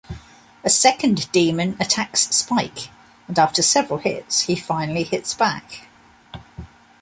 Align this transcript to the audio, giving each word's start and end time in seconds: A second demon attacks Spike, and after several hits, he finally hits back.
A 0.63 0.69
second 0.71 1.31
demon 1.31 1.77
attacks 1.79 2.21
Spike, 2.29 2.87
and 3.27 3.37
after 3.37 3.61
several 3.61 3.99
hits, 3.99 4.41
he 4.47 4.55
finally 4.55 5.03
hits 5.03 5.35
back. 5.35 5.87